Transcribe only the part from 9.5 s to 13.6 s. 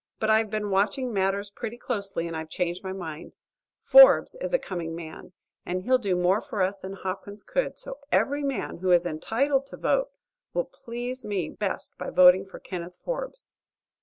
to vote will please me best by voting for Kenneth Forbes."